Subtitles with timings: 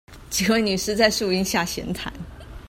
[0.31, 2.11] 幾位女士在樹陰下閒談